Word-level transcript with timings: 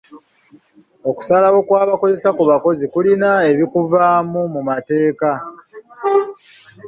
Okusalawo 1.09 1.59
kw'abakozesa 1.67 2.29
ku 2.37 2.43
bakozi 2.51 2.85
kulina 2.93 3.29
ebikuvaamu 3.51 4.41
mu 4.53 4.61
mateeka. 4.69 5.29